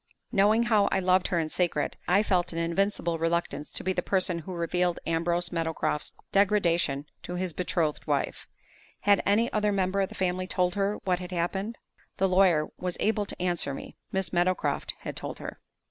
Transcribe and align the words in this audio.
Knowing 0.31 0.63
how 0.63 0.87
I 0.87 0.99
loved 0.99 1.27
her 1.27 1.37
in 1.37 1.49
secret, 1.49 1.95
I 2.07 2.23
felt 2.23 2.51
an 2.51 2.57
invincible 2.57 3.19
reluctance 3.19 3.71
to 3.73 3.83
be 3.83 3.93
the 3.93 4.01
person 4.01 4.39
who 4.39 4.53
revealed 4.53 4.97
Ambrose 5.05 5.51
Meadowcroft's 5.51 6.15
degradation 6.31 7.05
to 7.21 7.35
his 7.35 7.53
betrothed 7.53 8.07
wife. 8.07 8.47
Had 9.01 9.21
any 9.27 9.53
other 9.53 9.71
member 9.71 10.01
of 10.01 10.09
the 10.09 10.15
family 10.15 10.47
told 10.47 10.73
her 10.73 10.95
what 11.03 11.19
had 11.19 11.29
happened? 11.31 11.77
The 12.17 12.27
lawyer 12.27 12.69
was 12.79 12.97
able 12.99 13.27
to 13.27 13.39
answer 13.39 13.75
me; 13.75 13.95
Miss 14.11 14.33
Meadowcroft 14.33 14.95
had 15.01 15.15
told 15.15 15.37
her. 15.37 15.59